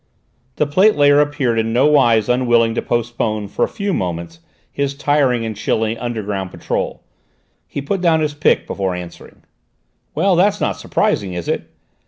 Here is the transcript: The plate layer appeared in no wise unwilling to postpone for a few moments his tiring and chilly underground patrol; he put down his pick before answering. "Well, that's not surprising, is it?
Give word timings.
The 0.55 0.65
plate 0.65 0.95
layer 0.95 1.19
appeared 1.19 1.59
in 1.59 1.73
no 1.73 1.85
wise 1.85 2.27
unwilling 2.27 2.73
to 2.73 2.81
postpone 2.81 3.49
for 3.49 3.63
a 3.63 3.67
few 3.69 3.93
moments 3.93 4.39
his 4.71 4.95
tiring 4.95 5.45
and 5.45 5.55
chilly 5.55 5.95
underground 5.95 6.49
patrol; 6.49 7.03
he 7.67 7.83
put 7.83 8.01
down 8.01 8.21
his 8.21 8.33
pick 8.33 8.65
before 8.65 8.95
answering. 8.95 9.43
"Well, 10.15 10.35
that's 10.35 10.59
not 10.59 10.75
surprising, 10.77 11.33
is 11.33 11.47
it? 11.47 11.69